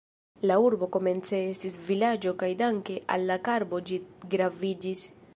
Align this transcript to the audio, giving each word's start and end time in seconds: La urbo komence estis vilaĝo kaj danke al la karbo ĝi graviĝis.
La 0.51 0.55
urbo 0.67 0.87
komence 0.93 1.41
estis 1.49 1.75
vilaĝo 1.89 2.33
kaj 2.43 2.49
danke 2.61 2.95
al 3.17 3.27
la 3.33 3.37
karbo 3.49 3.81
ĝi 3.91 3.99
graviĝis. 4.33 5.05